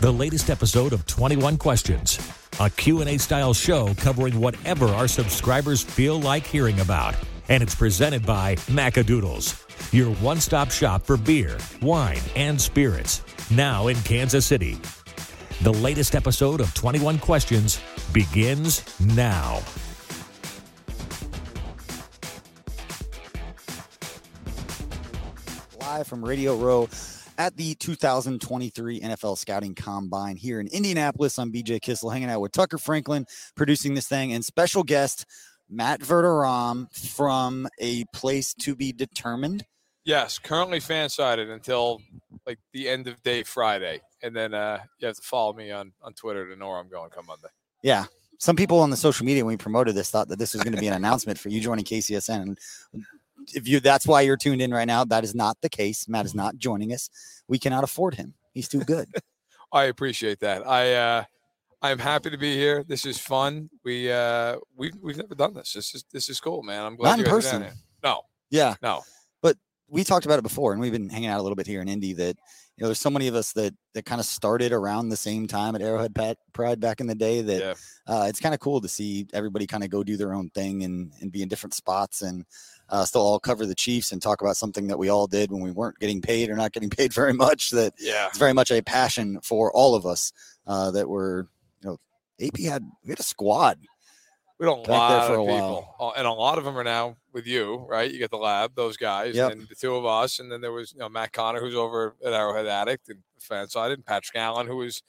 [0.00, 2.20] the latest episode of 21 Questions,
[2.60, 7.16] a Q&A style show covering whatever our subscribers feel like hearing about.
[7.48, 13.96] And it's presented by Macadoodles, your one-stop shop for beer, wine, and spirits, now in
[14.02, 14.78] Kansas City.
[15.62, 17.80] The latest episode of 21 Questions
[18.12, 19.60] begins now.
[25.80, 26.86] live from Radio Row
[27.38, 31.38] at the 2023 NFL Scouting Combine here in Indianapolis.
[31.38, 35.24] I'm BJ Kissel hanging out with Tucker Franklin producing this thing and special guest
[35.70, 39.64] Matt Verderame from a place to be determined.
[40.04, 42.00] Yes, currently fan sided until
[42.46, 44.00] like the end of day Friday.
[44.22, 46.88] And then uh, you have to follow me on, on Twitter to know where I'm
[46.88, 47.48] going come Monday.
[47.82, 48.06] Yeah.
[48.38, 50.74] Some people on the social media when we promoted this thought that this was going
[50.74, 52.42] to be an announcement for you joining KCSN.
[52.42, 52.58] And
[53.54, 56.08] if you that's why you're tuned in right now, that is not the case.
[56.08, 57.10] Matt is not joining us.
[57.48, 58.34] We cannot afford him.
[58.52, 59.08] He's too good.
[59.72, 60.66] I appreciate that.
[60.66, 61.24] I uh
[61.80, 62.84] I'm happy to be here.
[62.86, 63.70] This is fun.
[63.84, 65.72] We uh we've we've never done this.
[65.74, 66.84] This is this is cool, man.
[66.84, 67.66] I'm glad Not in you're person.
[68.02, 68.74] No, Yeah.
[68.82, 69.02] no.
[69.42, 69.56] But
[69.88, 71.88] we talked about it before and we've been hanging out a little bit here in
[71.88, 72.36] Indy that
[72.76, 75.46] you know there's so many of us that that kind of started around the same
[75.46, 77.74] time at Arrowhead Pat Pride back in the day that Yeah.
[78.12, 80.82] uh, it's kind of cool to see everybody kind of go do their own thing
[80.84, 82.44] and and be in different spots and
[82.90, 85.60] uh, still all cover the Chiefs and talk about something that we all did when
[85.62, 88.28] we weren't getting paid or not getting paid very much that Yeah.
[88.28, 90.32] it's very much a passion for all of us
[90.66, 91.48] uh, that were
[91.82, 91.98] you know
[92.40, 93.78] AP had we had a squad
[94.58, 95.54] We don't Back there lot for of a while.
[95.60, 95.94] people.
[96.00, 98.10] Uh, And a lot of them are now with you, right?
[98.10, 99.52] You get the lab, those guys, Yep.
[99.52, 102.16] and the two of us, and then there was you know Matt Connor, who's over
[102.24, 105.02] at Arrowhead Addict and fan sided, and Patrick Allen, who was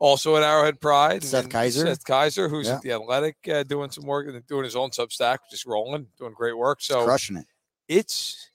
[0.00, 1.22] also at Arrowhead Pride.
[1.22, 1.86] Seth Kaiser.
[1.86, 2.74] Seth Kaiser, who's Yeah.
[2.76, 6.32] at the Athletic, uh, doing some work and doing his own Substack, just rolling, doing
[6.32, 6.80] great work.
[6.82, 7.46] So crushing it
[7.90, 8.50] it's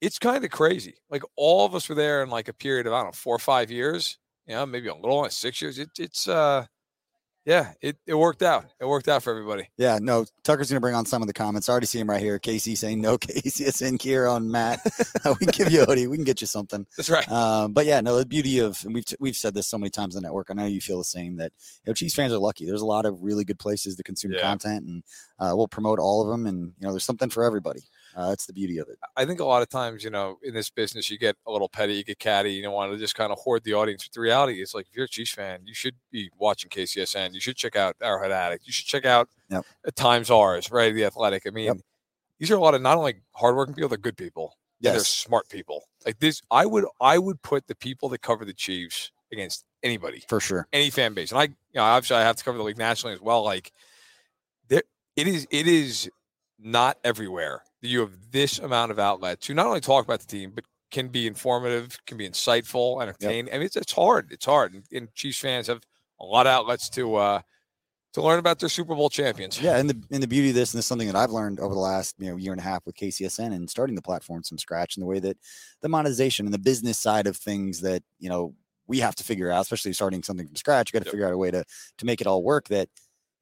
[0.00, 0.94] it's kind of crazy.
[1.10, 3.36] Like all of us were there in like a period of I don't know four
[3.36, 4.18] or five years.
[4.46, 5.78] You know, maybe a little six years.
[5.78, 6.66] It, it's uh,
[7.50, 8.66] yeah, it it worked out.
[8.80, 9.68] It worked out for everybody.
[9.76, 11.68] Yeah, no, Tucker's going to bring on some of the comments.
[11.68, 12.38] I already see him right here.
[12.38, 14.78] Casey saying no Casey, it's in gear on Matt.
[15.24, 16.06] we can give you a hoodie.
[16.06, 16.86] We can get you something.
[16.96, 17.28] That's right.
[17.28, 20.14] Um, but yeah, no, the beauty of, and we've, we've said this so many times
[20.14, 20.46] on the network.
[20.48, 21.50] I know you feel the same that,
[21.84, 22.66] you know, Chiefs fans are lucky.
[22.66, 24.42] There's a lot of really good places to consume Yeah.
[24.42, 25.02] content and
[25.40, 26.46] uh, we'll promote all of them.
[26.46, 27.80] And, you know, there's something for everybody.
[28.16, 28.98] Uh, that's the beauty of it.
[29.16, 31.68] I think a lot of times, you know, in this business, you get a little
[31.68, 34.04] petty, you get catty, you don't want to just kind of hoard the audience.
[34.06, 37.34] But the reality is, like, if you're a Chiefs fan, you should be watching KCSN.
[37.34, 38.66] You should check out Arrowhead Addict.
[38.66, 39.64] You should check out Yep.
[39.94, 40.92] Times Ours, right?
[40.94, 41.44] The Athletic.
[41.46, 41.76] I mean, Yep.
[42.38, 44.56] these are a lot of not only hardworking people, they're good people.
[44.82, 45.84] and They're smart people.
[46.06, 50.24] Like this, I would, I would put the people that cover the Chiefs against anybody.
[50.28, 50.66] For sure.
[50.72, 51.30] any fan base.
[51.32, 53.44] And I, you know, obviously I have to cover the league nationally as well.
[53.44, 53.72] Like
[54.68, 54.82] there,
[55.16, 56.10] it is, it is
[56.58, 60.26] not everywhere that you have this amount of outlets to not only talk about the
[60.26, 63.48] team, but can be informative, can be insightful, entertain.
[63.48, 64.32] I mean, it's, it's hard.
[64.32, 64.74] It's hard.
[64.74, 65.82] And, and Chiefs fans have
[66.20, 67.42] a lot of outlets to, uh,
[68.14, 69.60] to learn about their Super Bowl champions.
[69.60, 71.60] Yeah, and the and the beauty of this, and this is something that I've learned
[71.60, 74.42] over the last you know year and a half with KCSN and starting the platform
[74.42, 75.36] from scratch, and the way that
[75.80, 78.54] the monetization and the business side of things that you know
[78.88, 81.12] we have to figure out, especially starting something from scratch, you got to Yep.
[81.12, 81.64] figure out a way to
[81.98, 82.66] to make it all work.
[82.68, 82.88] That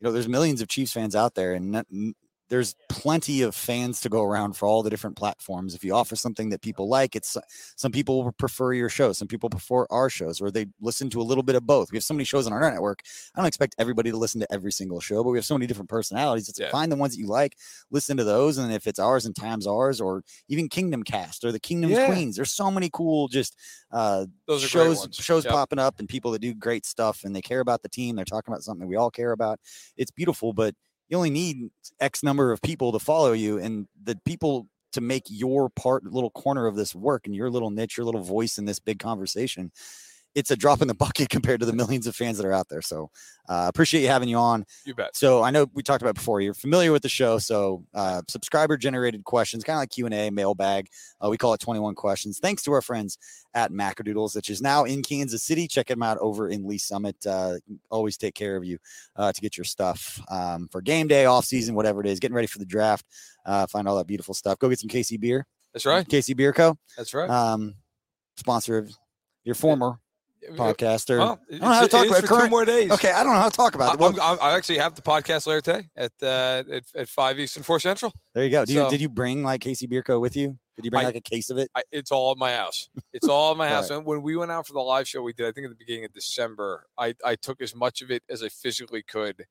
[0.01, 1.87] you know, there's millions of Chiefs fans out there, and not,
[2.49, 5.75] there's plenty of fans to go around for all the different platforms.
[5.75, 7.37] If you offer something that people like, it's
[7.77, 11.21] some people will prefer your show, some people prefer our shows, or they listen to
[11.21, 11.93] a little bit of both.
[11.93, 13.03] We have so many shows on our network.
[13.35, 15.67] I don't expect everybody to listen to every single show, but we have so many
[15.67, 16.49] different personalities.
[16.49, 16.71] It's Yeah.
[16.71, 17.57] find the ones that you like,
[17.91, 21.53] listen to those, and if it's ours and times ours, or even Kingdom Cast or
[21.53, 21.99] the Kingdom's Yeah.
[21.99, 23.57] Queens, there's so many cool just
[23.93, 25.53] uh, Those shows shows Yep.
[25.53, 28.17] popping up and people that do great stuff and they care about the team.
[28.17, 29.61] They're talking about something we all care about.
[29.97, 30.75] It's beautiful, but
[31.09, 31.71] you only need
[32.01, 36.31] X number of people to follow you, and the people to make your part, little
[36.31, 39.71] corner of this work, and your little niche, your little voice in this big conversation.
[40.35, 42.69] It's a drop in the bucket compared to the millions of fans that are out
[42.69, 42.83] there.
[42.83, 43.11] So,
[43.49, 44.65] uh, appreciate you having you on.
[44.85, 45.17] You bet.
[45.17, 46.41] So I know we talked about before.
[46.41, 50.15] You're familiar with the show, so uh, subscriber generated questions, kind of like Q and
[50.15, 50.89] A, mailbag.
[51.25, 52.39] Uh, we call it 21 questions.
[52.39, 53.19] Thanks to our friends
[53.55, 55.67] at Macadoodles, which is now in Kansas City.
[55.67, 57.17] Check them out over in Lee Summit.
[57.27, 57.55] Uh,
[57.91, 58.79] always take care of you
[59.17, 62.21] uh, to get your stuff um, for game day, off season, whatever it is.
[62.21, 63.07] Getting ready for the draft.
[63.47, 64.59] Uh, find all that beautiful stuff.
[64.59, 65.47] Go get some KC beer.
[65.73, 66.07] That's right.
[66.07, 66.77] KC Beer Co.
[66.97, 67.29] That's right.
[67.29, 67.75] Um,
[68.37, 68.91] sponsor of
[69.45, 69.99] your former
[70.57, 71.11] podcast.
[71.11, 72.91] Or Well, I don't know how to talk about for two more days.
[72.93, 74.01] okay, I don't know how to talk about it.
[74.01, 77.63] Well, I'm- I'm- actually have the podcast later today at uh, at, at five Eastern,
[77.63, 78.13] four Central.
[78.35, 78.65] There you go.
[78.65, 80.59] Do you, did you bring like KC Beer Co with you?
[80.77, 81.71] Did you bring I- like a case of it?
[81.75, 82.89] I, it's all at my house.
[83.13, 83.91] It's all at my house.
[83.91, 84.05] Right.
[84.05, 86.05] When we went out for the live show we did, I think at the beginning
[86.05, 89.45] of December, I, I took as much of it as I physically could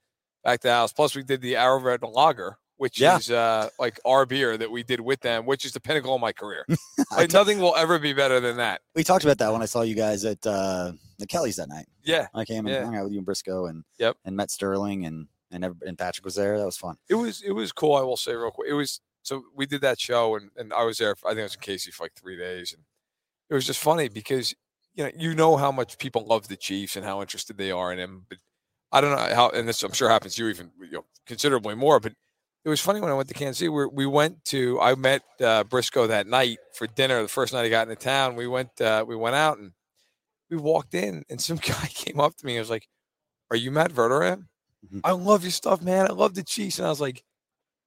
[0.44, 0.94] back to the house.
[0.94, 3.18] Plus, we did the Arrow Red Lager, which Yeah.
[3.18, 6.22] is uh, like our beer that we did with them, which is the pinnacle of
[6.22, 6.66] my career.
[7.12, 8.82] Like nothing will ever be better than that.
[8.96, 11.86] we talked about that when I saw you guys at uh, the Kellys that night.
[12.04, 12.84] Yeah, I came and Yeah.
[12.84, 14.18] hung out with you and Briscoe and Yep.
[14.26, 16.58] and met Sterling and and and Patrick was there.
[16.58, 16.98] That was fun.
[17.10, 17.96] it was it was cool.
[17.96, 20.84] I will say real quick, it was so we did that show and and I
[20.84, 21.16] was there.
[21.16, 22.84] For, I think I was in KC for like three days, and
[23.50, 24.54] it was just funny because
[24.96, 27.94] you know you know how much people love the Chiefs and how interested they are
[27.94, 28.40] in him, but
[28.92, 29.50] I don't know how.
[29.52, 32.00] And this I'm sure happens to you even you know considerably more.
[32.00, 32.14] But
[32.68, 33.70] it was funny when I went to Kansas City.
[33.70, 37.22] We we went to I met uh, Briscoe that night for dinner.
[37.22, 39.72] The first night I got into town, we went uh, we went out and
[40.52, 42.90] we walked in, and some guy came up to me and was like,
[43.52, 44.48] "Are you Matt Verderame?
[44.94, 45.00] Mhm.
[45.06, 46.08] I love your stuff, man.
[46.10, 47.24] I love the Chiefs." And I was like,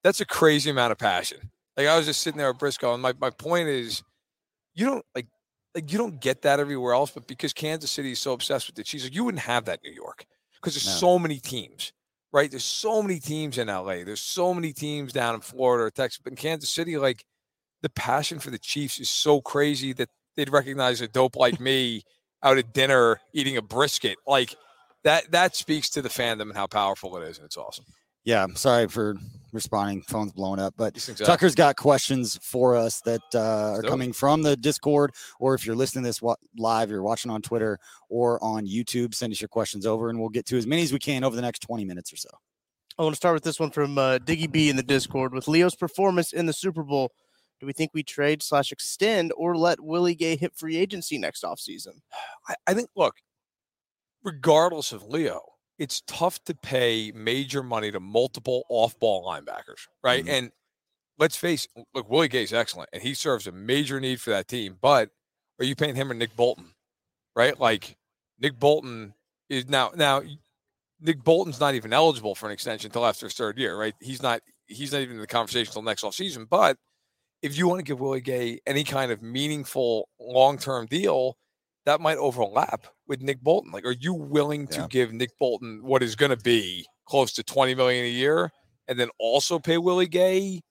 [0.03, 3.03] "That's a crazy amount of passion." Like I was just sitting there at Briscoe, and
[3.03, 4.01] my my point is,
[4.73, 5.27] you don't like
[5.75, 8.75] like you don't get that everywhere else, but because Kansas City is so obsessed with
[8.75, 10.25] the Chiefs, like, you wouldn't have that in New York
[10.55, 10.99] because there's No.
[10.99, 11.93] so many teams,
[12.31, 12.49] right?
[12.49, 14.03] There's so many teams in LA.
[14.03, 17.25] There's so many teams down in Florida or Texas, but in Kansas City, like
[17.81, 22.03] the passion for the Chiefs is so crazy that they'd recognize a dope like me
[22.43, 24.17] out at dinner eating a brisket.
[24.25, 24.55] Like
[25.03, 27.85] that that speaks to the fandom and how powerful it is, and it's awesome.
[28.23, 29.15] Yeah, I'm sorry for
[29.53, 30.01] responding.
[30.03, 31.15] Phone's blowing up, but These.
[31.15, 33.89] Tucker's got questions for us that uh, are Let's do it.
[33.89, 36.21] coming from the Discord, or if you're listening to this
[36.57, 40.29] live, you're watching on Twitter or on YouTube, send us your questions over, and we'll
[40.29, 42.29] get to as many as we can over the next 20 minutes or so.
[42.97, 45.33] I want to start with this one from uh, Diggy B in the Discord.
[45.33, 47.11] With Leo's performance in the Super Bowl,
[47.59, 51.43] do we think we trade slash extend or let Willie Gay hit free agency next
[51.43, 52.01] offseason?
[52.47, 53.15] I, I think look,
[54.23, 55.41] regardless of Leo,
[55.81, 60.23] it's tough to pay major money to multiple off-ball linebackers, right?
[60.23, 60.29] Mhm.
[60.29, 60.51] And
[61.17, 64.47] let's face it, look, Willie Gay's excellent, and he serves a major need for that
[64.47, 64.77] team.
[64.79, 65.09] But
[65.59, 66.75] are you paying him or Nick Bolton,
[67.35, 67.59] right?
[67.59, 67.97] Like
[68.39, 69.15] Nick Bolton
[69.49, 70.21] is now now.
[70.99, 73.95] Nick Bolton's not even eligible for an extension until after his third year, right?
[73.99, 76.47] He's not he's not even in the conversation until next offseason.
[76.47, 76.77] But
[77.41, 81.37] if you want to give Willie Gay any kind of meaningful long-term deal,
[81.85, 83.71] that might overlap with Nick Bolton.
[83.71, 84.87] Like, are you willing to Yeah.
[84.89, 88.51] give Nick Bolton what is going to be close to 20 million a year
[88.87, 90.61] and then also pay Willie Gay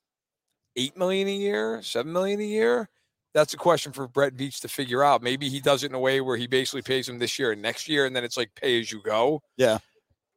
[0.76, 2.88] 8 million a year, 7 million a year?
[3.35, 5.23] That's a question for Brett Veach to figure out.
[5.23, 7.62] Maybe he does it in a way where he basically pays him this year and
[7.62, 9.40] next year, and then it's like pay as you go.
[9.56, 9.78] Yeah.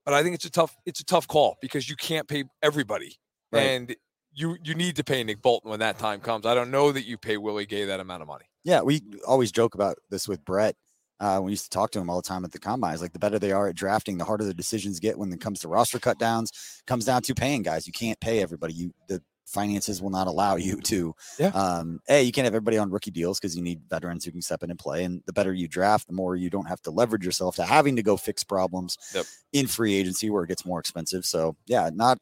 [0.05, 3.15] But I think it's a tough, it's a tough call because you can't pay everybody.
[3.51, 3.61] Right.
[3.61, 3.95] And
[4.35, 6.45] you you need to pay Nick Bolton when that time comes.
[6.45, 8.45] I don't know that you pay Willie Gay that amount of money.
[8.63, 10.75] Yeah, we always joke about this with Brett.
[11.19, 13.01] Uh, we used to talk to him all the time at the combines.
[13.01, 15.59] Like the better they are at drafting, the harder the decisions get when it comes
[15.61, 16.51] to roster cut downs.
[16.85, 17.87] Comes down to paying guys.
[17.87, 18.73] You can't pay everybody.
[18.73, 21.13] You the finances will not allow you to.
[21.39, 21.47] Yeah.
[21.49, 24.41] Um, a you can't have everybody on rookie deals because you need veterans who can
[24.41, 25.03] step in and play.
[25.03, 27.95] And the better you draft, the more you don't have to leverage yourself to having
[27.97, 29.25] to go fix problems Yep.
[29.53, 31.25] in free agency where it gets more expensive.
[31.25, 32.19] So yeah, not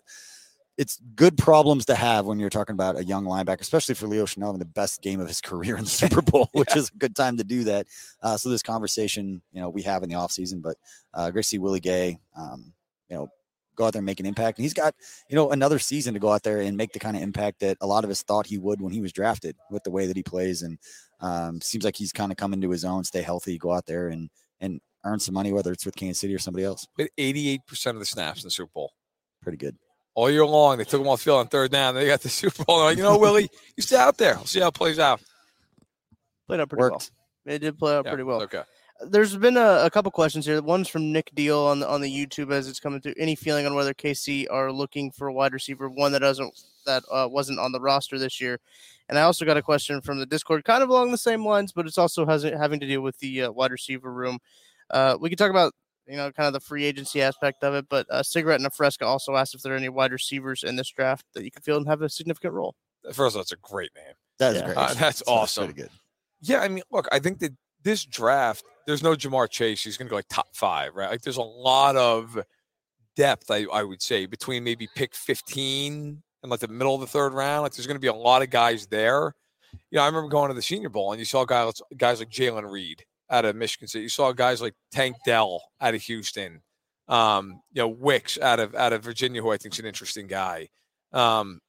[0.82, 4.26] it's good problems to have when you're talking about a young linebacker, especially for Leo
[4.26, 6.98] Chenal in the best game of his career in the Super Bowl, which is a
[6.98, 7.86] good time to do that.
[8.24, 10.78] Uh, so this conversation, you know, we have in the offseason, but
[11.14, 12.74] uh, great to see Willie Gay, um,
[13.10, 13.30] you know,
[13.76, 14.58] go out there and make an impact.
[14.58, 14.96] And he's got,
[15.30, 17.78] you know, another season to go out there and make the kind of impact that
[17.80, 20.18] a lot of us thought he would when he was drafted with the way that
[20.18, 20.64] he plays.
[20.64, 20.80] And
[21.20, 24.08] um, seems like he's kind of come into his own, stay healthy, go out there
[24.08, 26.88] and, and earn some money, whether it's with Kansas City or somebody else.
[26.98, 27.60] But 88%
[27.92, 28.94] of the snaps in the Super Bowl.
[29.44, 29.78] Pretty good.
[30.14, 30.78] All year long.
[30.78, 31.96] They took him off the field on third down.
[31.96, 32.78] They got the Super Bowl.
[32.78, 34.36] They're like, you know, Willie, you stay out there.
[34.36, 35.22] We'll see how it plays out.
[36.48, 37.12] Played out pretty Worked.
[37.46, 37.56] well.
[37.56, 38.42] It did play out Yeah, pretty well.
[38.44, 38.62] Okay.
[39.08, 40.62] There's been a, a couple questions here.
[40.62, 43.16] One's from Nick Deal on the on the YouTube as it's coming through.
[43.18, 45.90] Any feeling on whether KC are looking for a wide receiver?
[45.90, 46.54] One that doesn't
[46.86, 48.60] that uh, wasn't on the roster this year.
[49.10, 51.72] And I also got a question from the Discord, kind of along the same lines,
[51.72, 54.38] but it's also has having to do with the uh, wide receiver room.
[54.92, 55.74] Uh, we could talk about
[56.08, 59.06] you know kind of the free agency aspect of it, but uh, Cigarette and Fresca
[59.06, 61.78] also asked if there are any wide receivers in this draft that you can feel
[61.78, 62.76] and have a significant role.
[63.06, 64.14] First of all, that's a great name.
[64.40, 64.66] That is Yeah.
[64.66, 64.78] great.
[64.78, 65.66] Uh, that's So awesome.
[65.66, 65.90] pretty good.
[66.42, 67.52] Yeah, I mean, look, I think that
[67.84, 69.84] this draft, there's no Ja'Marr Chase.
[69.84, 71.10] He's going to go like top five, right?
[71.10, 72.38] Like, there's a lot of
[73.16, 77.08] depth, I, I would say, between maybe pick 15 and like the middle of the
[77.08, 77.64] third round.
[77.64, 79.34] Like, there's going to be a lot of guys there.
[79.90, 82.30] You know, I remember going to the Senior Bowl and you saw guys, guys like
[82.30, 84.02] Jayden Reed out of Michigan State.
[84.04, 86.62] You saw guys like Tank Dell out of Houston.
[87.08, 90.28] Um, you know, Wicks out of out of Virginia, who I think is an interesting
[90.28, 90.70] guy.
[91.12, 91.60] Um,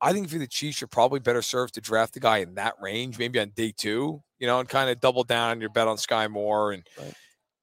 [0.00, 2.74] I think for the Chiefs, you're probably better served to draft the guy in that
[2.80, 5.86] range, maybe on day two, you know, and kind of double down on your bet
[5.88, 6.72] on Skyy Moore.
[6.72, 7.14] And Right.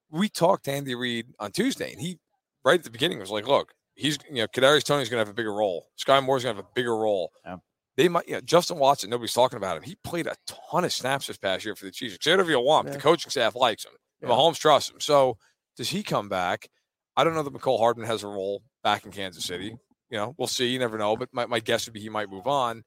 [0.10, 2.20] we talked to Andy Reid on Tuesday, and he
[2.64, 5.30] right at the beginning was like, "Look, he's you know, Kadarius Toney's going to have
[5.30, 5.88] a bigger role.
[6.00, 7.32] Skyy Moore's going to have a bigger role.
[7.46, 7.58] Yeah.
[7.98, 9.10] They might, you know, Justin Watson.
[9.10, 9.84] Nobody's talking about him.
[9.84, 12.18] He played a ton of snaps this past year for the Chiefs.
[12.22, 12.94] Say whatever you want, Yeah.
[12.94, 13.92] the coaching staff likes him.
[14.22, 14.30] Yeah.
[14.30, 15.00] Mahomes trusts him.
[15.00, 15.38] So
[15.78, 16.70] does he come back?
[17.18, 19.76] I don't know that Mecole Hardman has a role back in Kansas City.
[20.10, 20.68] You know, we'll see.
[20.68, 21.16] You never know.
[21.18, 22.84] But my, my guess would be he might move on.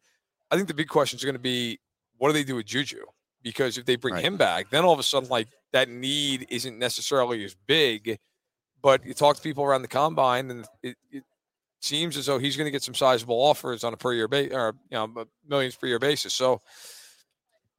[0.50, 1.78] I think the big questions are going to be
[2.16, 3.00] what do they do with Juju?
[3.42, 4.24] Because if they bring Right.
[4.24, 8.18] him back, then all of a sudden, like that need isn't necessarily as big.
[8.80, 11.24] But you talk to people around the combine, and it, it
[11.84, 14.52] seems as though he's going to get some sizable offers on a per year base
[14.52, 16.34] or you know millions per year basis.
[16.34, 16.60] So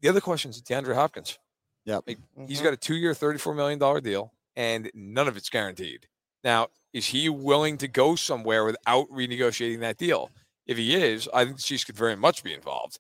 [0.01, 1.39] the other question is DeAndre Hopkins.
[1.85, 2.47] Yeah, Like, Mm-hmm.
[2.47, 6.07] He's got a two year, $34 million deal, and none of it's guaranteed.
[6.43, 10.31] Now, is he willing to go somewhere without renegotiating that deal?
[10.67, 13.00] If he is, I think the Chiefs could very much be involved.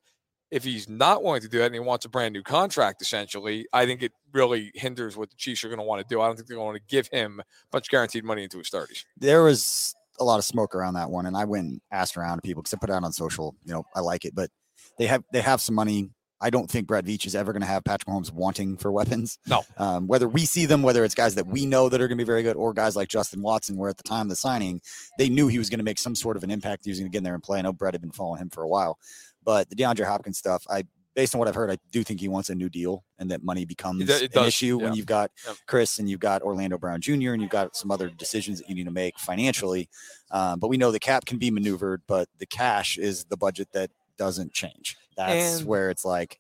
[0.51, 3.67] If he's not willing to do that and he wants a brand new contract, essentially,
[3.73, 6.21] I think it really hinders what the Chiefs are going to want to do.
[6.21, 8.69] I don't think they're going to give him a bunch of guaranteed money into his
[8.69, 9.03] 30s.
[9.17, 12.37] there was a lot of smoke around that one, and I went and asked around
[12.37, 13.55] to people because I put it out on social.
[13.63, 14.49] You know, I like it, but
[14.97, 16.09] they have they have some money.
[16.41, 19.39] I don't think Brad Veach is ever going to have Patrick Mahomes wanting for weapons.
[19.47, 19.63] No.
[19.77, 22.23] Um, whether we see them, whether it's guys that we know that are going to
[22.23, 24.81] be very good, or guys like Justin Watson, where at the time of the signing,
[25.17, 26.83] they knew he was going to make some sort of an impact.
[26.83, 27.59] He was going to get in there and play.
[27.59, 28.99] I know Brad had been following him for a while,
[29.43, 30.83] but the DeAndre Hopkins stuff, I
[31.15, 33.43] based on what I've heard, I do think he wants a new deal, and that
[33.43, 35.55] money becomes it an does, issue when you've got Yep.
[35.65, 37.31] Chris and you've got Orlando Brown Jr.
[37.33, 39.89] and you've got some other decisions that you need to make financially.
[40.31, 43.69] Um, but we know the cap can be maneuvered, but the cash is the budget
[43.71, 44.97] that doesn't change.
[45.17, 46.39] That's And- where it's like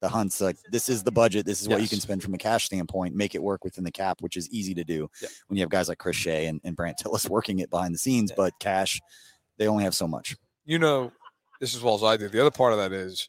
[0.00, 1.44] the hunts like this is the budget.
[1.44, 3.16] This is what you can spend from a cash standpoint.
[3.16, 5.28] Make it work within the cap, which is easy to do Yeah.
[5.48, 7.98] when you have guys like Chris Shea and, and Brandt Tilis working it behind the
[7.98, 8.30] scenes.
[8.30, 8.36] Yeah.
[8.36, 9.00] But cash,
[9.56, 10.36] they only have so much.
[10.64, 11.10] you know
[11.60, 12.28] this as well as I do.
[12.28, 13.28] The other part of that is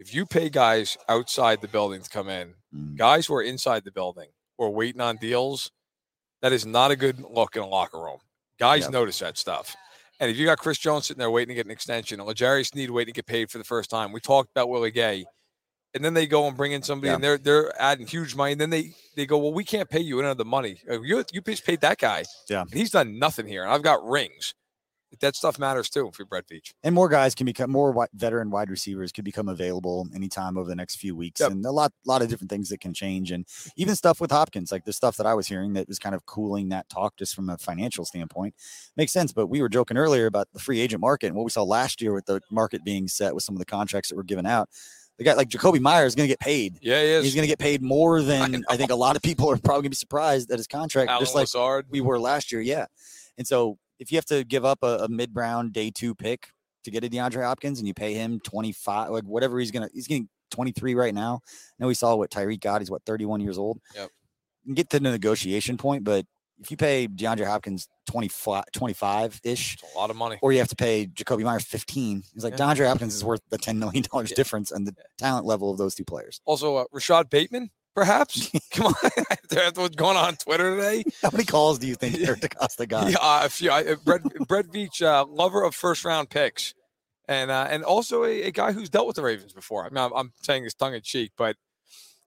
[0.00, 2.96] if you pay guys outside the building to come in, Mm.
[2.96, 5.70] guys who are inside the building or waiting on deals,
[6.42, 8.18] that is not a good look in a locker room.
[8.58, 8.90] Guys Yep.
[8.92, 9.76] notice that stuff.
[10.20, 12.68] And if you got Chris Jones sitting there waiting to get an extension, and L'Jarius
[12.68, 15.24] Sneed waiting to get paid for the first time, we talked about Willie Gay,
[15.94, 17.14] and then they go and bring in somebody, Yeah.
[17.16, 20.00] and they're they're adding huge money, and then they they go, well, we can't pay
[20.00, 20.80] you another money.
[20.88, 22.60] Uh, You you just paid that guy, Yeah.
[22.62, 24.54] and he's done nothing here, and I've got rings.
[25.20, 26.72] That stuff matters too for Brett Veach.
[26.84, 30.68] and more guys can become more wi- veteran wide receivers could become available anytime over
[30.68, 31.50] the next few weeks Yep.
[31.50, 33.44] and a lot lot of different things that can change and
[33.76, 36.24] even stuff with hopkins like the stuff that i was hearing that was kind of
[36.26, 38.54] cooling that talk just from a financial standpoint
[38.96, 41.50] makes sense but we were joking earlier about the free agent market and what we
[41.50, 44.22] saw last year with the market being set with some of the contracts that were
[44.22, 44.68] given out
[45.18, 47.24] the guy like jakobi meyer is going to get paid Yeah, he is.
[47.24, 49.82] he's going to get paid more than I, think a lot of people are probably
[49.82, 51.86] going to be surprised at his contract Alan just like Lazard.
[51.90, 52.60] we were last year.
[52.62, 52.86] Yeah.
[53.36, 56.48] And so if you have to give up a, a mid round day two pick
[56.84, 59.94] to get a DeAndre Hopkins and you pay him 25, like whatever he's going to,
[59.94, 61.40] he's getting 23 right now.
[61.46, 62.80] I know we saw what Tyreek got.
[62.80, 63.78] He's what, 31 years old.
[63.94, 64.08] Yep.
[64.64, 66.24] You can get to the negotiation point, but
[66.58, 70.38] if you pay DeAndre Hopkins 25 ish, a lot of money.
[70.42, 72.58] or you have to pay Jakobi Meyers 15, he's like, Yeah.
[72.74, 74.22] DeAndre Hopkins is worth the $10 million Yeah.
[74.34, 76.40] difference and the talent level of those two players.
[76.44, 78.50] Also, uh, Rashad Bateman, perhaps.
[78.72, 78.94] Come on,
[79.58, 81.04] after what's going on on Twitter today.
[81.22, 83.10] How many calls do you think Eric DeCosta got?
[83.10, 83.70] Yeah, uh, a few.
[83.70, 86.74] I, uh, Brett, Brett Veach, uh, lover of first round picks,
[87.28, 89.84] and uh, and also a, a guy who's dealt with the Ravens before.
[89.84, 91.56] I mean, I'm, I'm saying this tongue in cheek, but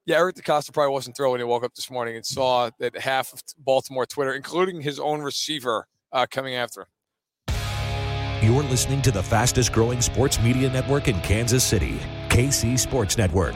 [0.06, 2.98] yeah, Eric DeCosta probably wasn't thrilled when he woke up this morning and saw that
[2.98, 6.88] half of Baltimore Twitter, including his own receiver, uh, coming after him.
[8.42, 13.56] You're listening to the fastest growing sports media network in Kansas City, KC Sports Network.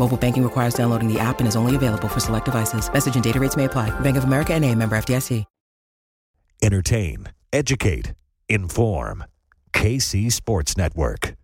[0.00, 2.90] Mobile banking requires downloading the app and is only available for select devices.
[2.90, 3.90] Message and data rates may apply.
[4.00, 5.44] Bank of America and a member FDIC.
[6.62, 8.12] Entertain, educate,
[8.48, 9.24] inform.
[9.72, 11.34] KC Sports Network.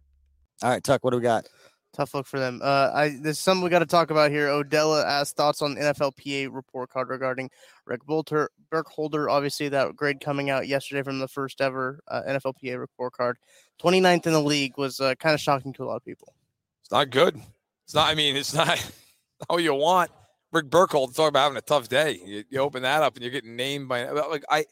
[0.63, 1.47] All right, Tuck, what do we got?
[1.95, 2.61] Tough look for them.
[2.63, 4.49] Uh, I there's something we got to talk about here.
[4.49, 7.51] Odella asked thoughts on NFLPA report card regarding
[7.87, 9.31] Rick Bolter, Burkholder.
[9.31, 13.39] Obviously, that grade coming out yesterday from the first ever uh, NFLPA report card.
[13.83, 16.35] 29th in the league was uh, kind of shocking to a lot of people.
[16.83, 17.41] It's not good.
[17.87, 18.11] It's not.
[18.11, 18.85] I mean, it's not
[19.49, 20.11] all you want.
[20.53, 22.21] Rick Burkholder talk about having a tough day.
[22.25, 24.65] You, you open that up and you're getting named by like I.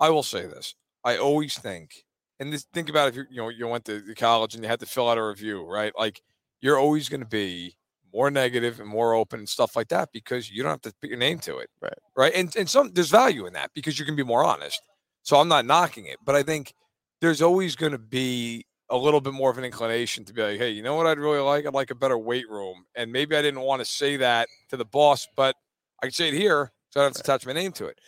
[0.00, 0.74] I will say this.
[1.04, 1.92] I always think,
[2.40, 4.80] and this, think about if you you know you went to college and you had
[4.80, 5.92] to fill out a review, right?
[5.96, 6.20] Like
[6.60, 7.76] you're always going to be
[8.12, 11.08] more negative and more open and stuff like that because you don't have to put
[11.08, 11.98] your name to it, right?
[12.16, 14.82] Right, and and some there's value in that because you can be more honest.
[15.22, 16.74] So I'm not knocking it, but I think
[17.20, 20.58] there's always going to be a little bit more of an inclination to be like,
[20.58, 21.66] hey, you know what I'd really like?
[21.66, 24.76] I'd like a better weight room, and maybe I didn't want to say that to
[24.76, 25.56] the boss, but
[26.02, 27.98] I can say it here, so I don't have to attach my name to it.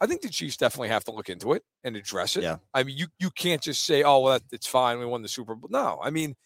[0.00, 2.44] I think the Chiefs definitely have to look into it and address it.
[2.44, 2.58] Yeah.
[2.72, 4.98] I mean, you you can't just say, "Oh, well, that, it's fine.
[4.98, 6.36] We won the Super Bowl." No, I mean,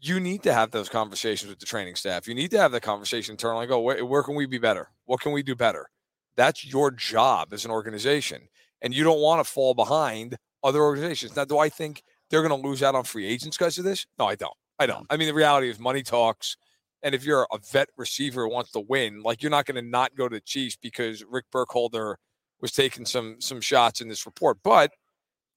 [0.00, 2.26] you need to have those conversations with the training staff.
[2.26, 3.66] You need to have the conversation internally.
[3.66, 4.88] Go, oh, where, where can we be better?
[5.04, 5.88] What can we do better?
[6.36, 8.48] That's your job as an organization,
[8.82, 11.36] and you don't want to fall behind other organizations.
[11.36, 14.06] Now, do I think they're going to lose out on free agents because of this?
[14.18, 14.54] No, I don't.
[14.78, 15.06] I don't.
[15.10, 16.56] I mean, the reality is money talks.
[17.02, 19.88] And if you're a vet receiver who wants to win, like you're not going to
[19.88, 22.18] not go to the Chiefs because Rick Burkholder
[22.60, 24.58] was taking some some shots in this report.
[24.62, 24.92] But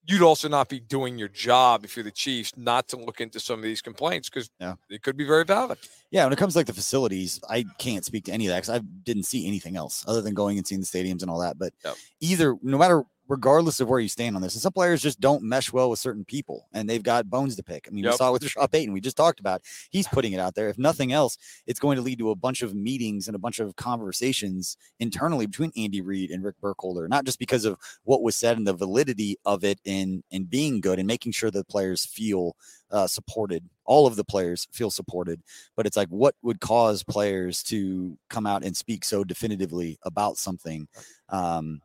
[0.06, 3.40] you'd also not be doing your job if you're the Chiefs not to look into
[3.40, 4.76] some of these complaints because Yeah.
[4.90, 5.78] it could be very valid.
[6.12, 8.64] Yeah, when it comes to like the facilities, I can't speak to any of that
[8.64, 11.40] because I didn't see anything else other than going and seeing the stadiums and all
[11.40, 11.58] that.
[11.58, 11.96] But Yep.
[12.20, 15.44] either, no matter, regardless of where you stand on this, and some players just don't
[15.44, 17.88] mesh well with certain people and they've got bones to pick.
[17.88, 18.94] I mean, we saw it with Rashad Payton.
[18.94, 20.70] We just talked about he's putting it out there.
[20.70, 23.60] If nothing else, it's going to lead to a bunch of meetings and a bunch
[23.60, 28.36] of conversations internally between Andy Reid and Rick Burkholder, not just because of what was
[28.36, 32.06] said and the validity of it in in being good and making sure the players
[32.06, 32.56] feel
[32.92, 33.64] uh, supported.
[33.86, 35.42] All of the players feel supported,
[35.76, 40.38] but it's like what would cause players to come out and speak so definitively about
[40.38, 40.88] something.
[41.30, 41.82] Um,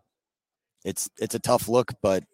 [0.84, 2.24] it's it's a tough look, but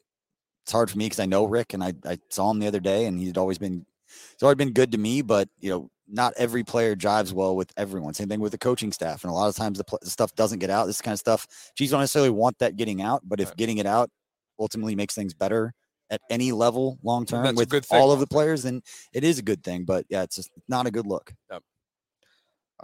[0.64, 2.80] it's hard for me because I know Rick and I, I saw him the other
[2.80, 6.34] day and he'd always been he's always been good to me, but you know, not
[6.36, 8.14] every player jives well with everyone.
[8.14, 9.24] Same thing with the coaching staff.
[9.24, 10.86] And a lot of times the, pl- the stuff doesn't get out.
[10.86, 13.56] This kind of stuff, Chiefs don't necessarily want that getting out, but if Right.
[13.56, 14.10] getting it out
[14.58, 15.72] ultimately makes things better
[16.10, 19.64] at any level long term with all of the players, then it is a good
[19.64, 19.84] thing.
[19.84, 21.32] But yeah, it's just not a good look.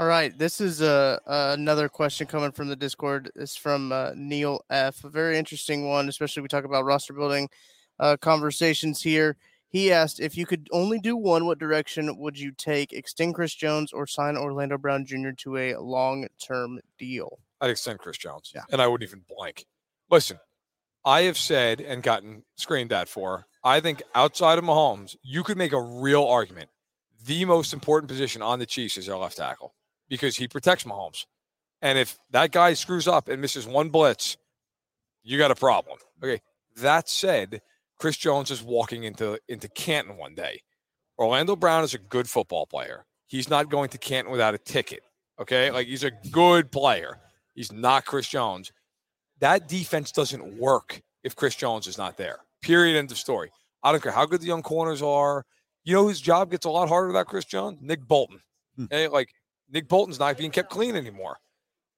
[0.00, 3.30] All right, this is uh, uh, another question coming from the Discord.
[3.34, 5.04] It's from uh, Neil F.
[5.04, 7.50] A very interesting one, especially we talk about roster building
[7.98, 9.36] uh, conversations here.
[9.68, 12.94] He asked if you could only do one, what direction would you take?
[12.94, 15.32] Extend Chris Jones or sign Orlando Brown Jr.
[15.36, 17.38] to a long-term deal?
[17.60, 18.52] I'd extend Chris Jones.
[18.54, 18.62] Yeah.
[18.72, 19.66] And I wouldn't even blank.
[20.10, 20.38] Listen,
[21.04, 25.58] I have said and gotten screamed at for, I think outside of Mahomes, you could
[25.58, 26.70] make a real argument.
[27.26, 29.74] The most important position on the Chiefs is their left tackle
[30.10, 31.24] because he protects Mahomes.
[31.80, 34.36] And if that guy screws up and misses one blitz,
[35.22, 35.98] you got a problem.
[36.22, 36.42] Okay.
[36.76, 37.62] That said,
[37.98, 40.60] Chris Jones is walking into into Canton one day.
[41.18, 43.06] Orlando Brown is a good football player.
[43.26, 45.00] He's not going to Canton without a ticket.
[45.40, 45.70] Okay.
[45.70, 47.18] Like he's a good player.
[47.54, 48.72] He's not Chris Jones.
[49.38, 52.40] That defense doesn't work if Chris Jones is not there.
[52.60, 52.98] Period.
[52.98, 53.50] End of story.
[53.82, 55.44] I don't care how good the young corners are.
[55.84, 57.78] You know whose job gets a lot harder without Chris Jones?
[57.80, 58.40] Nick Bolton.
[58.76, 58.84] Hmm.
[58.84, 59.30] Okay, like
[59.72, 61.38] Nick Bolton's not being kept clean anymore.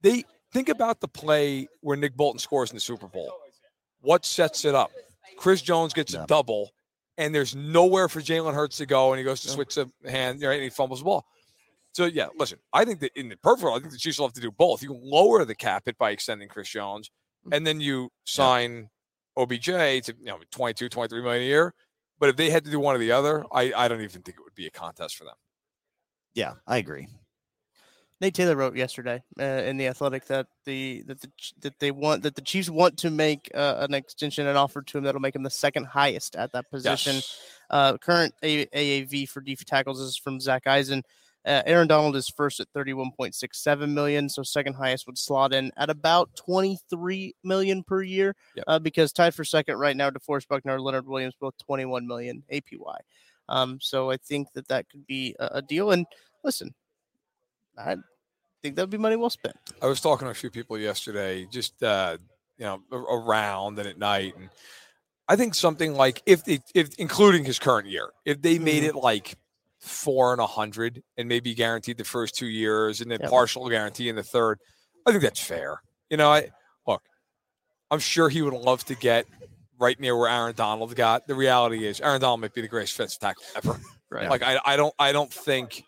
[0.03, 3.33] They think about the play where Nick Bolton scores in the Super Bowl.
[4.01, 4.91] What sets it up?
[5.37, 6.25] Chris Jones gets Yeah.
[6.25, 6.71] a double,
[7.17, 10.43] and there's nowhere for Jalen Hurts to go, and he goes to switch the hand,
[10.43, 11.27] right, and he fumbles the ball.
[11.93, 14.27] So yeah, listen, I think that in the perfect world, I think the Chiefs will
[14.27, 14.83] have to do both.
[14.83, 17.11] You lower the cap hit by extending Chris Jones,
[17.47, 17.55] mm.
[17.55, 18.89] and then you sign
[19.37, 21.75] OBJ to you know 22, 23 million a year.
[22.19, 24.39] But if they had to do one or the other, I, I don't even think
[24.39, 25.35] it would be a contest for them.
[26.35, 27.09] Yeah, I agree.
[28.23, 31.29] Nate Taylor wrote yesterday uh, in the Athletic that the that the
[31.63, 34.99] that they want that the Chiefs want to make uh, an extension and offer to
[34.99, 37.17] him that'll make him the second highest at that position.
[37.17, 37.41] Yes.
[37.69, 41.03] Uh, current A- AAV for DF tackles is from Zach Eisen.
[41.45, 45.91] Uh, Aaron Donald is first at 31.67 million, so second highest would slot in at
[45.91, 48.37] about 23 million per year.
[48.55, 48.65] Yep.
[48.69, 52.99] Uh, because tied for second right now, DeForest Buckner, Leonard Williams, both 21 million APY.
[53.49, 55.91] Um, so I think that that could be a, a deal.
[55.91, 56.07] And
[56.45, 56.73] listen,
[57.77, 57.97] I
[58.63, 59.57] think that would be money well spent.
[59.81, 62.17] I was talking to a few people yesterday, just uh,
[62.59, 64.49] you know, around and at night, and
[65.29, 68.95] I think something like if they, if including his current year, if they made it
[68.95, 69.37] like
[69.81, 73.31] four and a hundred and maybe guaranteed the first two years and then Yep.
[73.31, 74.59] partial guarantee in the third,
[75.07, 75.83] I think that's fair.
[76.09, 76.51] You know, I
[76.87, 77.03] look,
[77.91, 79.27] I'm sure he would love to get
[79.79, 81.27] right near where Aaron Donald got.
[81.27, 83.81] The reality is, Aaron Donald might be the greatest defensive tackle ever.
[84.11, 84.29] Right.
[84.31, 85.85] Like I, I don't, I don't think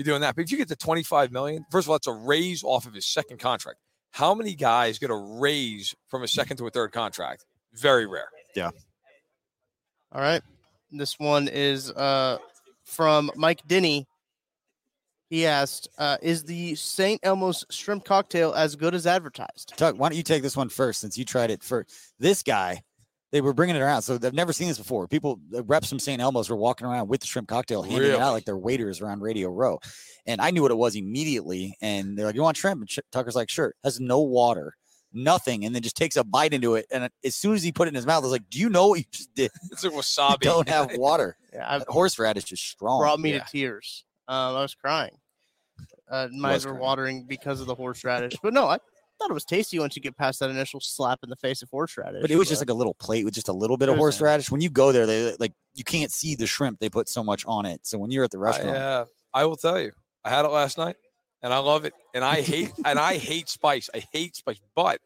[0.00, 0.34] you're doing that.
[0.34, 2.94] But if you get to 25 million, first of all, that's a raise off of
[2.94, 3.78] his second contract.
[4.12, 7.44] How many guys get a raise from a second to a third contract?
[7.74, 8.30] Very rare.
[8.56, 8.70] Yeah.
[10.12, 10.42] All right.
[10.90, 12.38] This one is uh,
[12.84, 14.06] from Mike Denny.
[15.28, 17.20] He asked, uh, "Is the St.
[17.22, 21.00] Elmo's shrimp cocktail as good as advertised?" Tuck, why don't you take this one first
[21.00, 21.92] since you tried it first?
[22.18, 22.82] This guy,
[23.32, 24.02] they were bringing it around.
[24.02, 25.06] So they've never seen this before.
[25.06, 26.20] People, the reps from St.
[26.20, 29.20] Elmo's were walking around with the shrimp cocktail, handing it out like they're waiters around
[29.22, 29.78] Radio Row.
[30.26, 31.76] And I knew what it was immediately.
[31.80, 32.80] And they're like, You want shrimp?
[32.80, 33.74] And Sh- Tucker's like, Sure.
[33.84, 34.74] Has no water,
[35.12, 35.64] nothing.
[35.64, 36.86] And then just takes a bite into it.
[36.92, 38.68] And as soon as he put it in his mouth, I was like, Do you
[38.68, 39.50] know what you just did?
[39.72, 40.40] It's like You wasabi.
[40.40, 41.36] don't have water.
[41.52, 43.00] Yeah, That horseradish is strong.
[43.00, 43.40] brought me yeah.
[43.44, 44.04] to tears.
[44.28, 45.16] Um, I was crying.
[46.10, 46.82] Uh, my eyes were crying.
[46.82, 48.34] watering because of the horseradish.
[48.42, 48.78] But no, I
[49.20, 51.68] thought it was tasty once you get past that initial slap in the face of
[51.70, 52.22] horseradish.
[52.22, 54.50] But it was just like a little plate with just a little bit of horseradish.
[54.50, 56.80] When you go there, they like you can't see the shrimp.
[56.80, 57.80] They put so much on it.
[57.86, 59.04] So when you're at the I, restaurant, uh,
[59.34, 59.92] I will tell you,
[60.24, 60.96] I had it last night,
[61.42, 61.92] and I love it.
[62.14, 63.88] And I hate and I hate spice.
[63.94, 64.98] I hate spice, but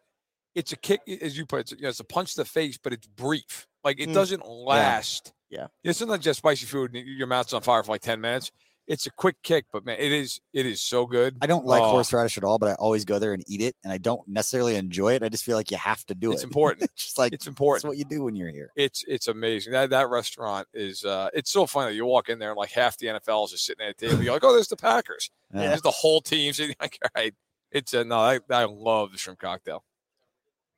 [0.54, 1.78] it's a kick, as you put it.
[1.78, 3.66] You know, it's a punch to the face, but it's brief.
[3.82, 4.14] Like it Mm.
[4.14, 5.32] doesn't last.
[5.50, 5.66] Yeah.
[5.82, 8.50] You know, sometimes just spicy food, and your mouth's on fire for like ten minutes.
[8.86, 11.36] It's a quick kick, but man, it is it is so good.
[11.40, 13.74] I don't like Oh, horseradish at all, but I always go there and eat it,
[13.82, 15.22] and I don't necessarily enjoy it.
[15.22, 16.44] I just feel like you have to do It's it.
[16.44, 16.82] It's important.
[16.84, 17.88] It's just like It's important.
[17.88, 18.70] what you do when you're here.
[18.76, 19.72] It's it's amazing.
[19.72, 21.94] That that restaurant is uh it's so funny.
[21.96, 24.22] You walk in there and like half the NFL is just sitting at a table.
[24.22, 25.30] You're like, oh, there's the Packers.
[25.54, 25.68] Yeah.
[25.68, 27.32] There's the whole team sitting like, all right.
[27.70, 29.84] It's a no, I, I love the shrimp cocktail.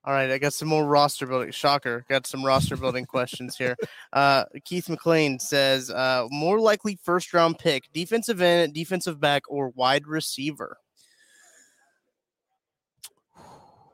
[0.06, 1.50] All right, I got some more roster building.
[1.50, 3.76] Shocker, got some roster building questions here.
[4.12, 9.70] Uh, Keith McLean says, uh, more likely first round pick, defensive end, defensive back, or
[9.70, 10.78] wide receiver.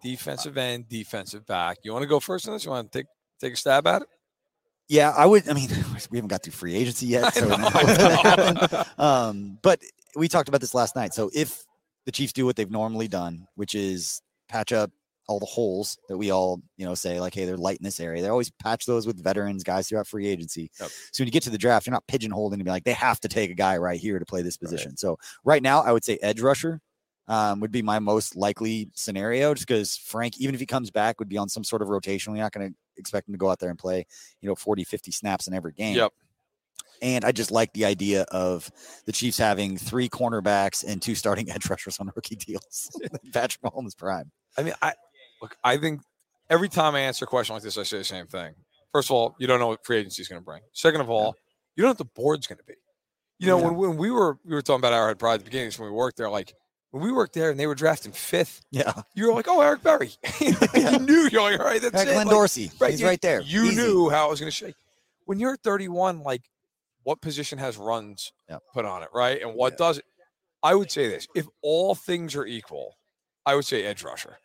[0.02, 1.78] Defensive end, defensive back.
[1.82, 2.66] You want to go first on this?
[2.66, 3.06] You want to take
[3.40, 4.08] take a stab at it?
[4.88, 5.48] Yeah, I would.
[5.48, 5.70] I mean,
[6.10, 9.02] we haven't got through free agency yet, so know, know I know.
[9.02, 9.80] Um, but
[10.14, 11.14] we talked about this last night.
[11.14, 11.64] So if
[12.04, 14.20] the Chiefs do what they've normally done, which is
[14.50, 14.90] patch up
[15.32, 18.00] all the holes that we all, you know, say like, hey, they're light in this
[18.00, 18.20] area.
[18.20, 20.70] They always patch those with veterans, guys throughout free agency.
[20.78, 20.90] Yep.
[21.12, 23.18] So when you get to the draft, you're not pigeonholed and be like, they have
[23.20, 24.96] to take a guy right here to play this position.
[24.96, 26.80] So right now, I would say edge rusher
[27.28, 31.18] um, would be my most likely scenario, just because Frank, even if he comes back,
[31.18, 32.32] would be on some sort of rotation.
[32.32, 34.04] We're not going to expect him to go out there and play,
[34.40, 35.96] you know, 40, 50 snaps in every game.
[35.96, 36.12] Yep.
[37.00, 38.70] And I just like the idea of
[39.06, 42.90] the Chiefs having three cornerbacks and two starting edge rushers on rookie deals.
[43.32, 44.30] Patrick Mahomes prime.
[44.56, 44.94] I mean, I
[45.42, 45.56] look.
[45.62, 46.00] I think
[46.48, 48.54] every time I answer a question like this, I say the same thing.
[48.92, 50.62] First of all, you don't know what free agency is going to bring.
[50.72, 51.34] Second of all,
[51.76, 52.74] you don't know what the board's going to be.
[53.38, 53.64] You know, Yeah.
[53.64, 55.94] when, when we were we were talking about Arrowhead Pride at the beginning when we
[55.94, 56.54] worked there, like
[56.90, 58.92] when we worked there and they were drafting fifth, Yeah.
[59.14, 62.12] you were like, "Oh, Eric Berry." you knew you're like, "All right, that's Like it."
[62.12, 62.70] Glenn Like, Dorsey.
[62.86, 63.40] He's you- right there.
[63.40, 63.76] You Easy.
[63.76, 64.74] knew how it was going to shake.
[65.24, 66.42] When you're 31, like
[67.04, 68.62] what position has runs Yep.
[68.74, 69.40] put on it, right?
[69.42, 70.04] And what does it?
[70.62, 72.96] I would say this: if all things are equal,
[73.46, 74.36] I would say edge rusher.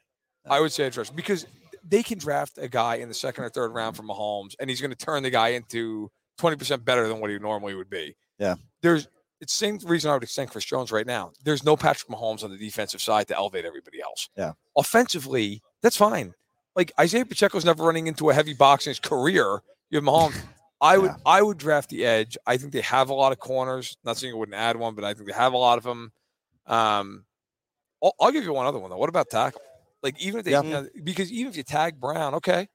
[0.50, 1.46] I would say rusher because
[1.88, 4.82] they can draft a guy in the second or third round from Mahomes, and he's
[4.82, 8.16] going to turn the guy into 20% better than what he normally would be.
[8.40, 8.56] Yeah.
[8.82, 9.08] There's
[9.40, 11.32] it's the same reason I would extend Chris Jones right now.
[11.44, 14.30] There's no Patrick Mahomes on the defensive side to elevate everybody else.
[14.36, 14.54] Yeah.
[14.76, 16.34] Offensively, that's fine.
[16.76, 19.62] Like Isaiah Pacheco's never running into a heavy box in his career.
[19.90, 20.38] You have Mahomes.
[20.82, 21.18] I would Yeah.
[21.26, 22.38] I would draft the edge.
[22.46, 23.98] I think they have a lot of corners.
[24.04, 26.12] Not saying I wouldn't add one, but I think they have a lot of them.
[26.68, 27.26] Um,
[28.04, 28.98] I'll, I'll give you one other one though.
[28.98, 29.62] What about tackle?
[30.04, 30.62] Like even if they Yeah.
[30.64, 32.68] you know, because even if you tag Brown, okay,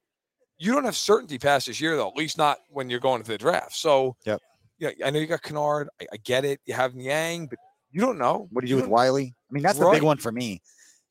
[0.59, 2.09] you don't have certainty past this year though.
[2.09, 3.77] At least not when you're going to the draft.
[3.77, 4.41] So Yep.
[4.79, 5.87] Yeah, I know you got Kinnard.
[6.01, 6.61] I, I get it.
[6.67, 7.59] You have Niang, but
[7.93, 8.49] you don't know.
[8.51, 9.35] What do you do with Wylie?
[9.49, 10.61] I mean, that's the big one for me.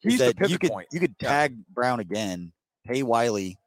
[0.02, 0.88] He's the that you pivot could point.
[0.92, 1.30] you could Yeah.
[1.30, 2.52] tag Brown again,
[2.86, 3.58] pay Wylie,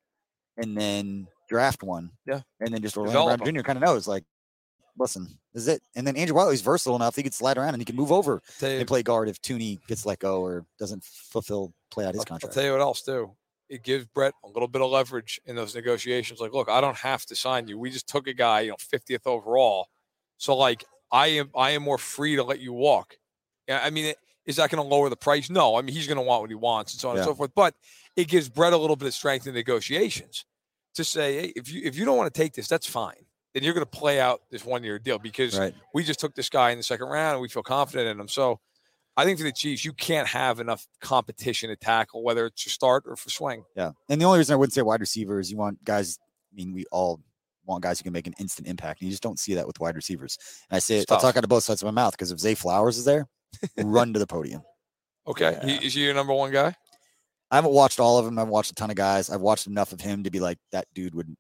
[0.58, 2.10] and then draft one.
[2.26, 2.40] Yeah.
[2.60, 3.62] And then just Orlando Develop Brown Jr.
[3.62, 4.24] kind of knows like,
[4.98, 5.82] listen, this is it.
[5.94, 8.42] And then Andrew Wylie's versatile enough; he can slide around and he can move over
[8.60, 12.20] you- and play guard if Thuney gets let go or doesn't fulfill play out his
[12.20, 12.54] I'll- I'll, contract.
[12.54, 13.32] tell you what else too.
[13.68, 16.38] It gives Brett a little bit of leverage in those negotiations.
[16.38, 17.78] Like, look, I don't have to sign you.
[17.78, 19.88] We just took a guy, you know, 50th overall.
[20.36, 23.16] So like, I am I am more free to let you walk.
[23.68, 25.48] Yeah, I mean, is that going to lower the price?
[25.48, 25.76] No.
[25.76, 27.52] I mean, he's going to want what he wants and so on and so forth.
[27.54, 27.74] But
[28.14, 30.44] it gives Brett a little bit of strength in negotiations
[30.94, 33.24] to say, hey, if you if you don't want to take this, that's fine.
[33.54, 35.72] Then you're going to play out this one year deal because right.
[35.94, 38.28] we just took this guy in the second round and we feel confident in him.
[38.28, 38.58] So
[39.16, 42.68] I think for the Chiefs, you can't have enough competition to tackle, whether it's for
[42.68, 43.64] start or for swing.
[43.76, 43.92] Yeah.
[44.08, 46.18] And the only reason I wouldn't say wide receiver is you want guys.
[46.52, 47.20] I mean, we all
[47.64, 49.00] want guys who can make an instant impact.
[49.00, 50.36] And you just don't see that with wide receivers.
[50.68, 52.40] And I say it, I'll talk out of both sides of my mouth because if
[52.40, 53.28] Zay Flowers is there,
[53.78, 54.62] run to the podium.
[55.28, 55.58] Okay.
[55.64, 56.74] He, is he your number one guy?
[57.50, 58.38] I haven't watched all of them.
[58.38, 59.30] I've watched a ton of guys.
[59.30, 61.34] I've watched enough of him to be like that dude would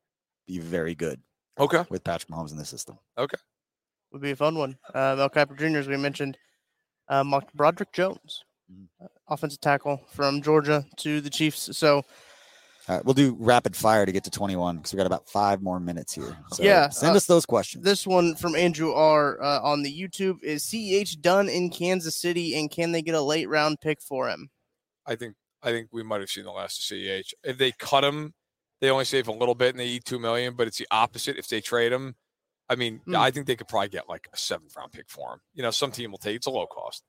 [0.46, 1.20] be very good
[1.58, 1.84] Okay.
[1.88, 2.98] with Patrick Mahomes in the system.
[3.16, 3.36] Okay.
[4.12, 4.76] Would be a fun one.
[4.94, 5.78] Uh, Mel Kiper Jr.
[5.78, 6.36] as we mentioned,
[7.08, 8.88] uh, Mark Broderick Jones, Mhm.
[9.02, 11.76] uh, offensive tackle from Georgia to the Chiefs.
[11.76, 12.04] So
[12.86, 15.62] All right, we'll do rapid fire to get to 21 because we got about five
[15.62, 16.36] more minutes here.
[16.52, 17.82] So Yeah, send uh, us those questions.
[17.82, 22.54] this one from Andrew R uh, on the YouTube is CEH done in Kansas City,
[22.58, 24.50] and can they get a late round pick for him?
[25.06, 27.32] I think I think we might have seen the last of CEH.
[27.42, 28.34] If they cut him,
[28.84, 30.54] they only save a little bit and they eat two million.
[30.54, 31.36] But it's the opposite.
[31.36, 32.14] If they trade him,
[32.68, 33.16] I mean, Hmm.
[33.16, 35.40] I think they could probably get like a seventh round pick for him.
[35.54, 36.36] You know, some team will take.
[36.36, 37.02] It's a low cost.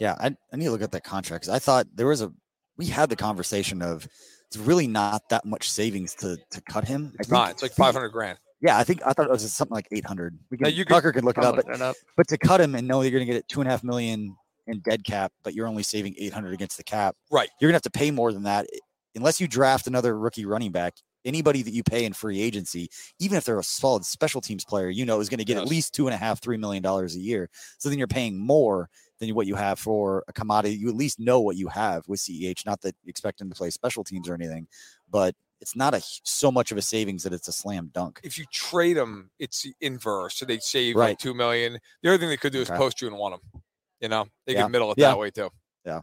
[0.00, 2.32] yeah, I, I need to look at that contract 'cause I thought there was a.
[2.76, 4.06] We had the conversation of
[4.48, 7.12] it's really not that much savings to to cut him.
[7.18, 7.50] It's not.
[7.52, 8.38] It's like five hundred grand.
[8.60, 10.38] Yeah, I think I thought it was something like 800.
[10.50, 11.94] We Now, can, you could- Tucker could look it up, but up.
[12.16, 13.84] but to cut him and know you're going to get it two and a half
[13.84, 14.34] million
[14.66, 17.14] in dead cap, but you're only saving 800 against the cap.
[17.30, 17.50] Right.
[17.60, 18.78] You're going to have to pay more than that I-
[19.16, 20.94] unless you draft another rookie running back.
[21.24, 24.88] Anybody that you pay in free agency, even if they're a solid special teams player,
[24.88, 27.16] you know is going to get at least two and a half, three million dollars
[27.16, 27.48] a year.
[27.78, 30.76] So then you're paying more than what you have for a commodity.
[30.76, 32.64] You at least know what you have with CEH.
[32.64, 34.68] Not that you expect him to play special teams or anything,
[35.10, 38.20] but it's not a so much of a savings that it's a slam dunk.
[38.22, 40.36] If you trade them, it's the inverse.
[40.36, 41.08] So they save Right.
[41.08, 41.80] like two million.
[42.02, 42.76] The other thing they could do is Okay.
[42.78, 43.62] post you and want them.
[44.00, 44.62] You know, they Yeah.
[44.64, 45.08] could middle it Yeah.
[45.08, 45.50] that way too.
[45.84, 46.02] Yeah,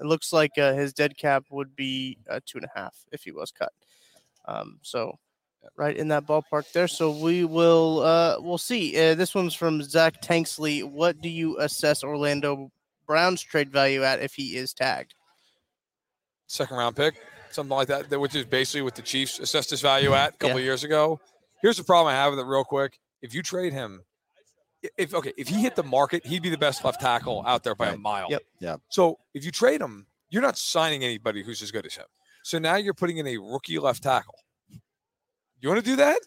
[0.00, 3.22] it looks like uh, his dead cap would be uh, two and a half if
[3.22, 3.72] he was cut.
[4.46, 5.18] Um, so
[5.76, 6.88] right in that ballpark there.
[6.88, 8.96] So we will uh, we'll see.
[8.98, 10.82] Uh, this one's from Zach Tanksley.
[10.82, 12.70] What do you assess Orlando
[13.06, 15.14] Brown's trade value at if he is tagged?
[16.48, 17.14] second round pick,
[17.50, 20.48] something like that, which is basically what the Chiefs assessed his value at a couple
[20.50, 20.56] Yeah.
[20.56, 21.18] of years ago.
[21.62, 22.98] Here's the problem I have with it, real quick.
[23.22, 24.02] If you trade him,
[24.96, 27.74] if okay, if he hit the market, he'd be the best left tackle out there
[27.74, 28.26] by a mile.
[28.30, 28.42] Yep.
[28.60, 28.80] Yep.
[28.88, 32.06] So if you trade him, you're not signing anybody who's as good as him.
[32.42, 34.34] So now you're putting in a rookie left tackle.
[35.60, 36.18] You want to do that?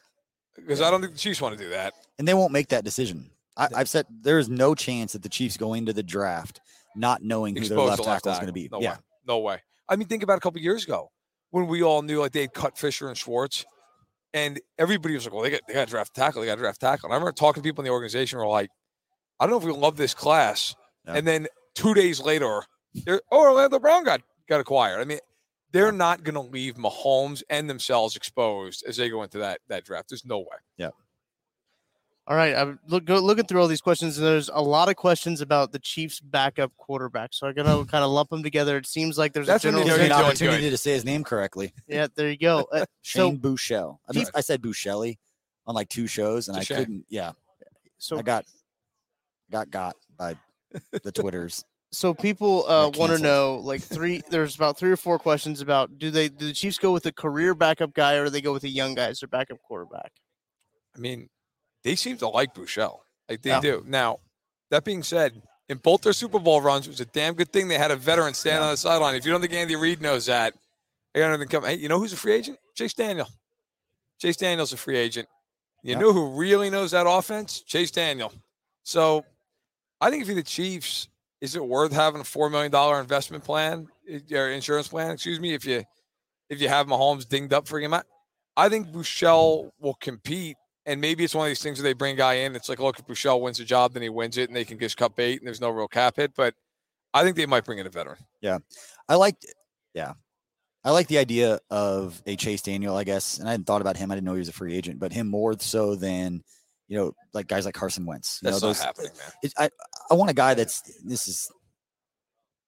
[0.56, 1.94] Because I don't think the Chiefs want to do that.
[2.18, 3.30] and they won't make that decision.
[3.58, 6.62] I, I've said there is no chance that the Chiefs go into the draft
[6.96, 8.70] not knowing who their left the left tackle is going to be.
[8.72, 8.98] No yeah, way.
[9.28, 9.62] No way.
[9.90, 11.12] I mean, think about a couple years ago
[11.52, 13.66] when we all knew like they'd cut Fisher and Schwartz,
[14.36, 16.42] and everybody was like, "Well, they got they got to draft tackle.
[16.42, 18.46] They got to draft tackle." And I remember talking to people in the organization who
[18.46, 18.70] were like,
[19.40, 20.76] "I don't know if we love this class."
[21.08, 21.14] Yeah.
[21.14, 22.62] And then two days later,
[23.06, 25.00] they're, oh, Orlando Brown got got acquired.
[25.00, 25.20] I mean,
[25.72, 29.86] they're not going to leave Mahomes and themselves exposed as they go into that that
[29.86, 30.10] draft.
[30.10, 30.58] There's no way.
[32.28, 34.96] All right, I'm look, go, looking through all these questions, and there's a lot of
[34.96, 37.34] questions about the Chiefs' backup quarterback.
[37.34, 38.78] So I'm gonna kind of lump them together.
[38.78, 39.84] It seems like there's That's a general.
[39.84, 40.72] you Give know me an opportunity good.
[40.72, 41.72] to say his name correctly.
[41.88, 42.68] yeah, there you go.
[42.76, 44.00] Uh, so, Shane Bouchel.
[44.10, 45.18] I, mean, I said Bouchelli
[45.68, 46.78] on like two shows, and I shame.
[46.78, 47.06] couldn't.
[47.10, 47.34] Yeah,
[48.00, 48.46] so I got
[49.52, 50.36] got got by
[51.04, 51.64] the Twitters.
[51.92, 56.00] so people uh, want to know like three there's about three or four questions about
[56.00, 58.52] do they do the chiefs go with a career backup guy or do they go
[58.52, 60.12] with a young guy as their backup quarterback
[60.96, 61.30] I mean,
[61.86, 63.00] they seem to like Bouchel.
[63.30, 63.62] Like they Yeah.
[63.62, 63.84] do.
[63.88, 64.20] Now,
[64.72, 67.68] that being said, in both their Super Bowl runs, it was a damn good thing
[67.68, 69.16] they had a veteran stand on the sideline.
[69.16, 70.54] If you don't think Andy Reid knows that,
[71.16, 71.70] I got nothing coming.
[71.70, 72.60] Hey, you know who's a free agent?
[72.76, 73.28] Chase Daniel.
[74.20, 75.28] Chase Daniel's a free agent.
[75.84, 76.00] You Yep.
[76.02, 77.62] know who really knows that offense?
[77.62, 78.34] Chase Daniel.
[78.84, 79.24] So
[80.02, 81.08] I think if you're the Chiefs,
[81.42, 85.12] is it worth having a four million dollar investment plan eh, or insurance plan?
[85.12, 85.84] Excuse me, if you
[86.50, 88.02] if you have Mahomes dinged up for a game, I,
[88.58, 90.58] I think Bouchel will compete.
[90.86, 92.56] And maybe it's one of these things where they bring a guy in.
[92.56, 94.78] It's like, look, if Bouchel wins the job, then he wins it, and they can
[94.78, 96.34] just cut bait, and there's no real cap hit.
[96.36, 96.54] But
[97.14, 98.18] I think they might bring in a veteran.
[98.42, 98.60] Yeah,
[99.10, 99.46] I liked,
[99.94, 100.14] yeah,
[100.84, 103.40] I like the idea of a Chase Daniel, I guess.
[103.40, 104.12] And I hadn't thought about him.
[104.12, 106.44] I didn't know he was a free agent, but him more so than
[106.88, 108.40] you know, like guys like Carson Wentz.
[108.42, 109.32] You That's know, not happening, man.
[109.42, 109.70] It, I
[110.12, 111.52] I want a guy that's this is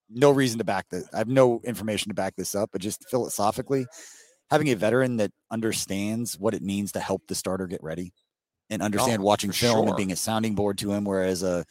[0.10, 1.08] no reason to back this.
[1.14, 3.86] I have no information to back this up, but just philosophically,
[4.50, 8.14] having a veteran that understands what it means to help the starter get ready
[8.70, 11.44] and understand oh, watching Oh, for film and being a sounding board to him, whereas
[11.44, 11.66] a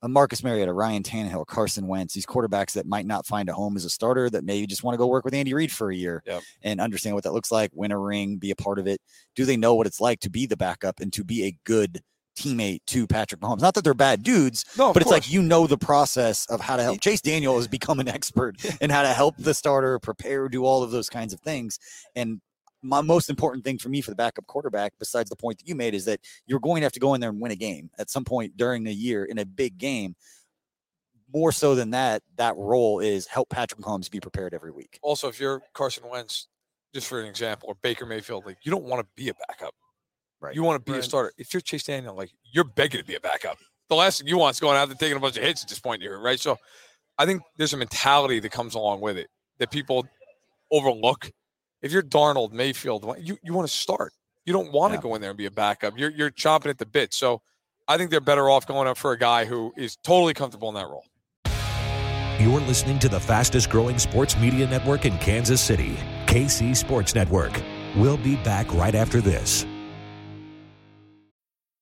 [0.00, 3.76] a Marcus Mariota, Ryan Tannehill, Carson Wentz, these quarterbacks that might not find a home
[3.76, 5.96] as a starter, that maybe just want to go work with Andy Reid for a
[5.96, 6.42] year Yep.
[6.62, 9.00] and understand what that looks like, win a ring, be a part of it.
[9.34, 12.00] Do they know what it's like to be the backup and to be a good
[12.38, 13.60] teammate to Patrick Mahomes?
[13.60, 16.76] Not that they're bad dudes, No, but it's like you know the process of how
[16.76, 17.00] to help.
[17.00, 20.82] Chase Daniel has become an expert in how to help the starter prepare, do all
[20.82, 21.78] of those kinds of things.
[22.14, 22.40] And
[22.82, 25.74] my most important thing for me for the backup quarterback, besides the point that you
[25.74, 27.90] made, is that you're going to have to go in there and win a game
[27.98, 30.14] at some point during the year in a big game.
[31.34, 34.98] More so than that, that role is help Patrick Mahomes be prepared every week.
[35.02, 36.46] also, if you're Carson Wentz,
[36.94, 39.74] just for an example, or Baker Mayfield, like you don't want to be a backup.
[40.40, 40.54] Right.
[40.54, 41.32] You want to be a starter.
[41.36, 43.58] If you're Chase Daniel, like you're begging to be a backup.
[43.88, 45.68] The last thing you want is going out there taking a bunch of hits at
[45.68, 46.38] this point here, right?
[46.38, 46.58] So
[47.18, 50.06] I think there's a mentality that comes along with it that people
[50.70, 51.30] overlook.
[51.82, 54.12] If you're Darnold, Mayfield, you, you want to start.
[54.44, 55.02] You don't want to Yeah.
[55.02, 55.98] go in there and be a backup.
[55.98, 57.12] You're you're chomping at the bit.
[57.12, 57.42] So
[57.88, 60.74] I think they're better off going up for a guy who is totally comfortable in
[60.76, 61.04] that role.
[62.38, 65.96] You're listening to the fastest growing sports media network in Kansas City,
[66.26, 67.60] KC Sports Network.
[67.96, 69.66] We'll be back right after this.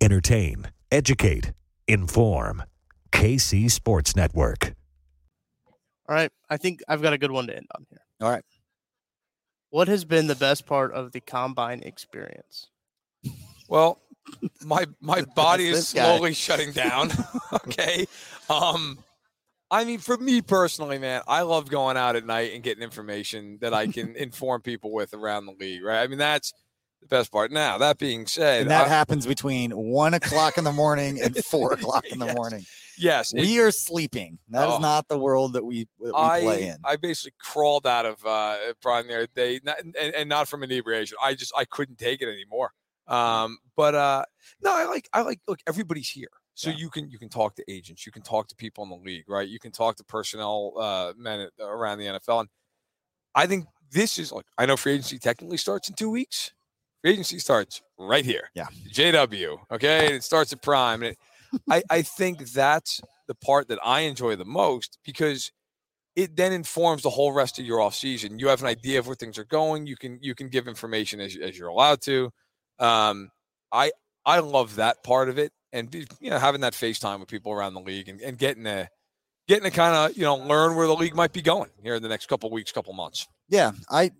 [0.00, 1.52] Entertain, educate,
[1.86, 2.62] inform.
[3.12, 4.74] KC Sports Network.
[6.08, 6.30] All right.
[6.50, 8.00] I think I've got a good one to end on here.
[8.20, 8.44] All right.
[9.70, 12.68] What has been the best part of the combine experience?
[13.68, 14.00] Well,
[14.64, 16.04] my my body is this guy.
[16.04, 17.10] slowly shutting down.
[17.52, 18.06] okay.
[18.50, 18.98] Um
[19.70, 23.58] I mean for me personally, man, I love going out at night and getting information
[23.60, 26.02] that I can inform people with around the league, right?
[26.02, 26.52] I mean that's
[27.08, 27.52] the best part.
[27.52, 31.36] Now, that being said, And that I- happens between one o'clock in the morning and
[31.44, 32.34] four o'clock in the Yes.
[32.36, 32.66] morning.
[32.98, 34.38] yes, it- We are sleeping.
[34.48, 34.78] That is Oh.
[34.78, 36.76] not the world that we, that we play in.
[36.84, 40.62] I basically crawled out of uh Brian the other day, not, and, and not from
[40.62, 41.16] inebriation.
[41.22, 42.72] I just I couldn't take it anymore.
[43.06, 44.24] Um, but uh
[44.62, 46.28] no, I like I like look, everybody's here.
[46.54, 46.76] So Yeah.
[46.76, 49.28] you can you can talk to agents, you can talk to people in the league,
[49.28, 49.48] right?
[49.48, 52.40] You can talk to personnel uh men at- around the NFL.
[52.40, 52.48] And
[53.34, 56.52] I think this is like I know free agency technically starts in two weeks.
[57.04, 58.48] Free agency starts right here.
[58.54, 58.68] Yeah.
[58.90, 59.58] JW.
[59.70, 60.06] Okay.
[60.06, 61.02] And it starts at prime.
[61.02, 61.18] And it,
[61.70, 65.52] I, I think that's the part that I enjoy the most because
[66.16, 68.38] it then informs the whole rest of your off season.
[68.38, 69.86] You have an idea of where things are going.
[69.86, 72.30] You can you can give information as, as you're allowed to.
[72.78, 73.30] Um,
[73.70, 73.92] I
[74.24, 77.74] I love that part of it, and you know having that FaceTime with people around
[77.74, 78.88] the league and, and getting a
[79.48, 82.02] getting to kind of you know learn where the league might be going here in
[82.02, 83.26] the next couple weeks, couple months.
[83.48, 84.12] yeah, I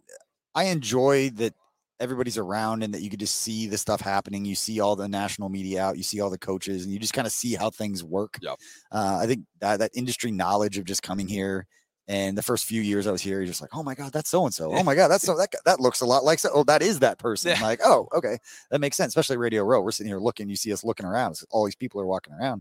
[0.54, 1.54] I enjoy that
[2.00, 4.44] everybody's around and that you could just see the stuff happening.
[4.44, 7.12] You see all the national media out, you see all the coaches, and you just
[7.14, 8.38] kind of see how things work.
[8.42, 8.58] Yep.
[8.92, 11.66] Uh, I think that that industry knowledge of just coming here.
[12.06, 14.28] And the first few years I was here, you're just like, oh my god, that's
[14.28, 14.70] so and so.
[14.74, 16.50] Oh my god, that's so that that looks a lot like so.
[16.52, 17.52] Oh, that is that person.
[17.52, 17.62] Yeah.
[17.62, 18.36] Like, oh, okay,
[18.70, 19.08] that makes sense.
[19.12, 20.50] Especially Radio Row, we're sitting here looking.
[20.50, 21.40] You see us looking around.
[21.50, 22.60] All these people are walking around.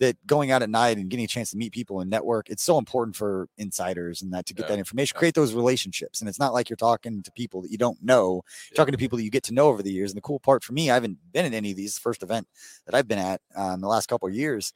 [0.00, 2.62] That going out at night and getting a chance to meet people and network, it's
[2.62, 4.70] so important for insiders and that to get Yeah.
[4.70, 6.20] that information, create those relationships.
[6.20, 8.98] And it's not like you're talking to people that you don't know, you're talking to
[8.98, 10.10] people that you get to know over the years.
[10.10, 12.48] And the cool part for me, I haven't been at any of these first event
[12.86, 14.72] that I've been at um, the last couple of years.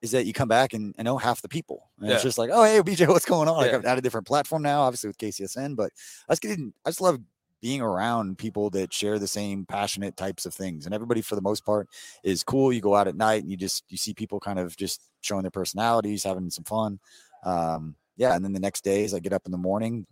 [0.00, 1.90] Is that you come back and, and know half the people?
[2.00, 3.56] And it's just like, oh hey BJ, what's going on?
[3.58, 5.92] Like I'm at a different platform now, obviously with KCSN, but
[6.28, 7.20] I just getting I just love
[7.62, 10.84] being around people that share the same passionate types of things.
[10.84, 11.88] And everybody for the most part
[12.24, 12.72] is cool.
[12.72, 15.42] You go out at night and you just you see people kind of just showing
[15.42, 16.98] their personalities, having some fun.
[17.44, 20.06] Um, yeah, and then the next day is I get up in the morning,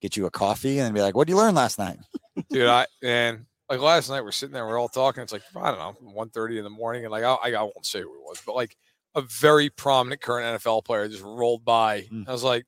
[0.00, 1.98] get you a coffee, and be like, "What did you learn last night?"
[2.50, 2.68] dude.
[2.68, 5.22] I and like last night we're sitting there, we're all talking.
[5.22, 8.00] It's like I don't know, 1.30 in the morning, and like I, I won't say
[8.00, 8.76] who it was, but like
[9.14, 12.02] a very prominent current NFL player just rolled by.
[12.02, 12.28] Mm.
[12.28, 12.64] I was like,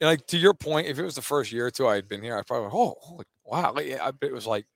[0.00, 2.08] and like to your point, if it was the first year or two I had
[2.08, 3.72] been here, I probably went, oh, holy- wow.
[3.72, 4.66] Like, yeah, I, it was like,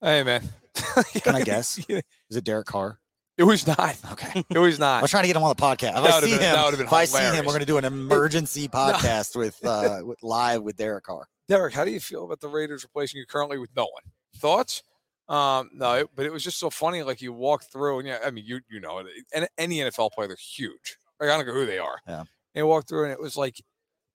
[0.00, 0.48] hey man,
[1.22, 1.78] Can I guess?
[1.88, 2.98] Is it Derek Carr?
[3.36, 3.96] It was not.
[4.12, 4.44] Okay.
[4.50, 4.98] It was not.
[4.98, 5.92] I was trying to get him on the podcast.
[5.92, 8.68] If I see been- him, if I see him, we're going to do an emergency
[8.68, 11.26] podcast with uh with, live with Derek Carr.
[11.48, 14.02] Derek, how do you feel about the Raiders replacing you currently with no one?
[14.36, 14.82] Thoughts?
[15.28, 17.02] Um, no, it, but it was just so funny.
[17.02, 20.28] Like you walk through, and yeah, I mean, you you know, and any NFL player,
[20.28, 20.98] they're huge.
[21.18, 21.98] Like I don't know who they are.
[22.06, 22.20] Yeah.
[22.20, 23.62] And you walk through, and it was like,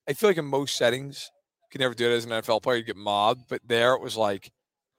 [0.08, 1.32] I feel like in most settings,
[1.76, 2.78] you never do it as an NFL player.
[2.78, 4.52] You get mobbed, but there it was like,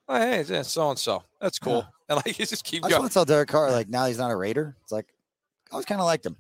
[0.09, 1.23] oh, hey, it's so and so.
[1.41, 1.87] That's cool.
[2.09, 3.01] And like you just keep I going.
[3.01, 4.77] want to tell Derek Carr, like now he's not a Raider.
[4.85, 5.07] It's like
[5.71, 6.37] I always kind of liked him.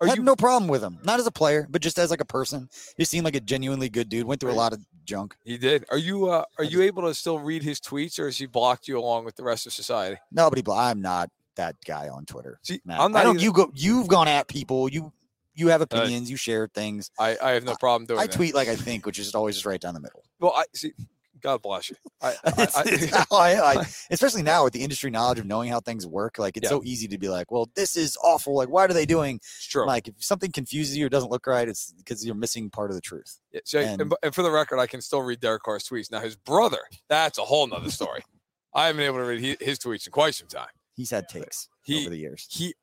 [0.00, 2.20] I had you no problem with him, not as a player, but just as like
[2.20, 2.68] a person.
[2.96, 4.26] He seemed like a genuinely good dude.
[4.26, 5.34] Went through a lot of junk.
[5.44, 5.84] He did.
[5.90, 8.86] Are you uh, are you able to still read his tweets, or has he blocked
[8.86, 10.18] you along with the rest of society?
[10.30, 10.62] Nobody.
[10.70, 12.58] I'm not that guy on Twitter.
[12.62, 13.00] See, Matt.
[13.00, 13.36] I'm I not don't.
[13.36, 13.44] either.
[13.44, 13.72] You go.
[13.74, 14.88] You've gone at people.
[14.88, 15.12] You
[15.54, 16.30] you have uh, opinions.
[16.30, 17.10] you share things.
[17.18, 18.22] I, I have no problem doing it.
[18.22, 18.34] I that.
[18.36, 20.22] tweet like I think, which is always just right down the middle.
[20.40, 20.92] Well, I see.
[21.40, 21.96] God bless you.
[22.22, 25.68] I, I, It's- I, it's I, I- especially now with the industry knowledge of knowing
[25.68, 26.38] how things work.
[26.38, 26.70] Like it's Yeah.
[26.70, 28.54] so easy to be like, well, this is awful.
[28.56, 29.36] Like, why are they doing?
[29.36, 29.86] it's true.
[29.86, 32.94] Like, if something confuses you or doesn't look right, it's because you're missing part of
[32.96, 33.40] the truth.
[33.52, 36.10] Yeah, so, and, And- for the record, I can still read Derek Carr's tweets.
[36.10, 36.78] Now, his brother,
[37.10, 38.22] that's a whole nother story.
[38.72, 40.68] I haven't been able to read he- his tweets in quite some time.
[40.96, 42.46] He's had takes He- over the years.
[42.50, 42.74] He,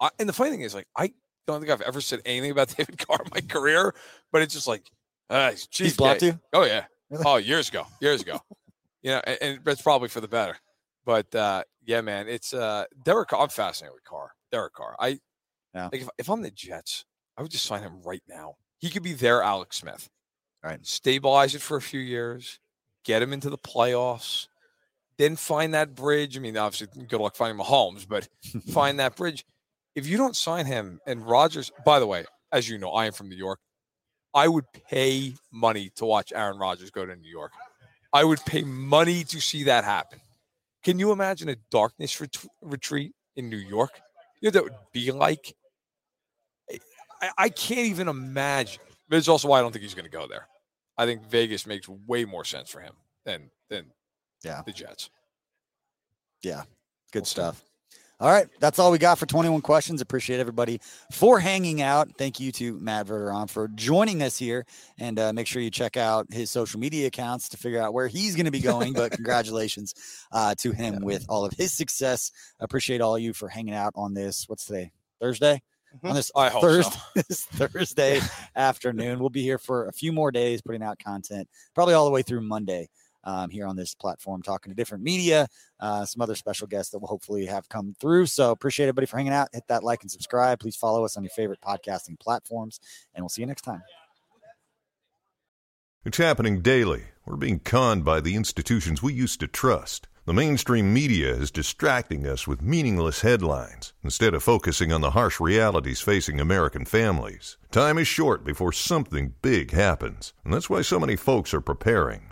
[0.00, 1.14] I, and the funny thing is, like, I
[1.46, 3.94] don't think I've ever said anything about David Carr in my career,
[4.30, 4.90] but it's just like,
[5.30, 6.38] uh, he's, He's blocked you.
[6.52, 6.84] Oh yeah.
[7.24, 8.40] Oh, years ago, years ago.
[9.02, 10.56] you know, and, and that's probably for the better.
[11.04, 13.28] But uh, yeah, man, it's uh, Derek.
[13.28, 14.30] Carr- I'm fascinated with Carr.
[14.50, 14.94] Derek Carr.
[14.98, 15.18] I
[15.74, 15.88] Yeah.
[15.92, 17.04] like if, if I'm the Jets,
[17.36, 18.54] I would just sign him right now.
[18.78, 20.08] He could be their Alex Smith.
[20.62, 20.78] Right.
[20.86, 22.60] Stabilize it for a few years,
[23.04, 24.46] get him into the playoffs,
[25.18, 26.36] then find that bridge.
[26.36, 28.28] I mean, obviously, good luck finding Mahomes, but
[28.72, 29.44] find that bridge.
[29.94, 33.12] If you don't sign him and Rodgers, by the way, as you know, I am
[33.12, 33.58] from New York.
[34.34, 37.52] I would pay money to watch Aaron Rodgers go to New York.
[38.12, 40.20] I would pay money to see that happen.
[40.82, 43.90] Can you imagine a darkness ret- retreat in New York?
[44.40, 45.54] You know that would be like?
[47.20, 48.82] I- I, can't even imagine.
[49.08, 50.48] But it's also why I don't think he's going to go there.
[50.98, 53.92] I think Vegas makes way more sense for him than than
[54.42, 54.62] Yeah.
[54.64, 55.10] the Jets.
[56.42, 56.62] Yeah,
[57.12, 57.40] good We'll see.
[58.22, 60.00] All right, that's all we got for 21 questions.
[60.00, 62.08] Appreciate everybody for hanging out.
[62.16, 64.64] Thank you to Matt Verderame for joining us here.
[64.96, 68.06] And uh, make sure you check out his social media accounts to figure out where
[68.06, 68.92] he's going to be going.
[68.92, 69.96] But congratulations
[70.30, 72.30] uh, to him with all of his success.
[72.60, 74.44] Appreciate all you for hanging out on this.
[74.48, 74.92] What's today?
[75.20, 75.60] Thursday?
[76.04, 77.22] On this I Thursday, so.
[77.28, 78.20] this Thursday
[78.54, 79.18] afternoon.
[79.18, 82.22] We'll be here for a few more days putting out content, probably all the way
[82.22, 82.88] through Monday
[83.24, 85.46] um, here on this platform, talking to different media,
[85.80, 88.26] uh, some other special guests that will hopefully have come through.
[88.26, 89.48] So appreciate everybody for hanging out.
[89.52, 90.60] Hit that like and subscribe.
[90.60, 92.80] Please follow us on your favorite podcasting platforms,
[93.14, 93.82] and we'll see you next time.
[96.04, 97.04] It's happening daily.
[97.24, 100.08] We're being conned by the institutions we used to trust.
[100.24, 105.40] The mainstream media is distracting us with meaningless headlines instead of focusing on the harsh
[105.40, 107.56] realities facing American families.
[107.70, 112.31] Time is short before something big happens, and that's why so many folks are preparing.